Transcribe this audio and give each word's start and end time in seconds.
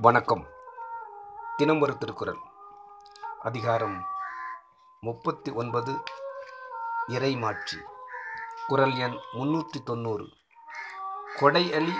வணக்கம். 0.00 0.46
தினம் 1.56 1.80
ஒரு 1.80 1.98
திருக்குறள். 1.98 2.38
அதிகாரம் 3.38 4.04
முப்பத்தி 5.00 5.52
ஒன்பது 5.52 6.02
இறைமாட்சி 7.08 7.78
குரல் 8.66 8.94
எண் 8.96 9.16
முன்னூற்றி 9.32 9.82
தொண்ணூறு. 9.84 10.28
கொடையளி 11.40 11.92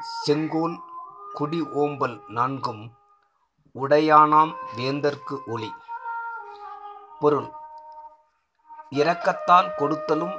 செங்கோல் 0.00 0.80
குடி 1.32 1.60
ஓம்பல் 1.60 2.22
நான்கும் 2.26 2.92
உடையானாம் 3.74 4.54
வேந்தர்க்கு 4.76 5.38
ஒளி. 5.46 5.74
பொருள் 7.18 7.50
இரக்கத்தால் 8.90 9.72
கொடுத்தலும் 9.76 10.36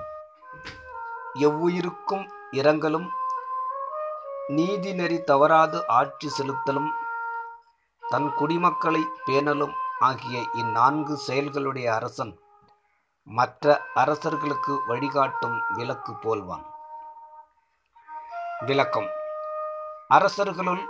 எவ்வுயிருக்கும் 1.34 2.32
இரங்கலும் 2.52 3.12
நீதி 4.48 4.94
நெறி 4.94 5.24
தவறாது 5.24 5.88
ஆட்சி 5.88 6.32
செலுத்தலும் 6.38 6.90
தன் 8.10 8.34
குடிமக்களை 8.34 9.06
பேணலும் 9.26 9.74
ஆகிய 10.00 10.50
இந்நான்கு 10.54 11.20
செயல்களுடைய 11.28 11.86
அரசன் 11.86 12.40
மற்ற 13.24 13.82
அரசர்களுக்கு 13.94 14.82
வழிகாட்டும் 14.88 15.62
விளக்கு 15.74 16.14
போல்வான். 16.16 16.66
விளக்கம். 18.66 19.10
அரசர்களுள் 20.08 20.90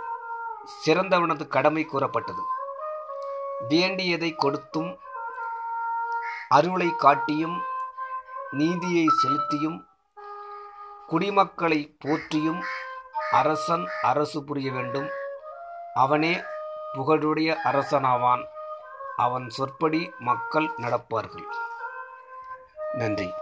சிறந்தவனது 0.86 1.48
கடமை 1.48 1.84
கூறப்பட்டது. 1.84 2.42
வேண்டியதை 3.68 4.34
கொடுத்தும் 4.34 4.98
அருளை 6.48 6.94
காட்டியும் 6.96 7.62
நீதியை 8.50 9.06
செலுத்தியும் 9.22 9.84
குடிமக்களை 11.08 11.96
போற்றியும் 11.98 12.64
அரசன் 13.32 13.88
அரசு 14.02 14.44
புரிய 14.44 14.72
வேண்டும். 14.72 15.08
அவனே 15.94 16.42
புகழுடைய 16.92 17.56
அரசனாவான். 17.64 18.46
அவன் 19.16 19.48
சொற்படி 19.48 20.12
மக்கள் 20.18 20.70
நடப்பார்கள். 20.76 21.46
நன்றி. 22.92 23.32